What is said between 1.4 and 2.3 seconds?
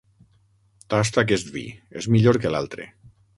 vi: és